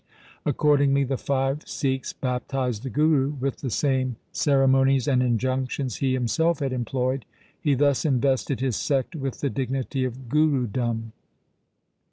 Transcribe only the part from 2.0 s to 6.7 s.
baptized the Guru with the same ceremonies and injunctions he himself